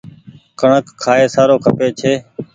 ڪڻڪ 0.59 0.85
کآئي 1.01 1.25
سارو 1.35 1.55
کپي 1.65 1.87
ڇي۔ 1.99 2.13